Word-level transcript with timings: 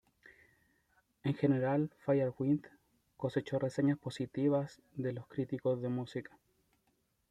En 1.23 1.35
general, 1.35 1.91
"Fire 1.99 2.33
Within" 2.39 2.65
cosechó 3.17 3.59
reseñas 3.59 3.99
positivas 3.99 4.81
de 4.95 5.13
los 5.13 5.27
críticos 5.27 5.79
de 5.79 5.89
música. 5.89 6.35